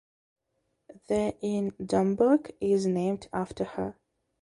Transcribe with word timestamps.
The 1.09 1.35
in 1.41 1.73
Domburg 1.73 2.55
is 2.59 2.87
named 2.87 3.27
after 3.31 3.65
her. 3.65 3.95